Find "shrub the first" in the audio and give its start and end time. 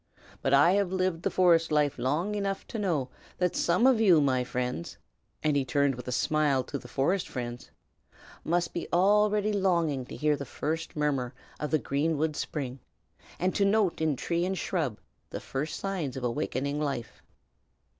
14.57-15.79